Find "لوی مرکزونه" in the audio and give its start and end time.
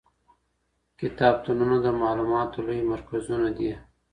2.67-3.47